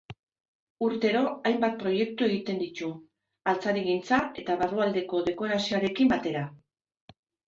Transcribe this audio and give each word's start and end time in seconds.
Urtero 0.85 1.19
hainbat 1.49 1.75
proiektu 1.83 2.25
egiten 2.27 2.57
ditu, 2.61 2.89
altzarigintza 3.53 4.19
eta 4.45 4.55
barrualdeko 4.63 5.21
dekorazioarekin 5.29 6.11
batera. 6.15 6.43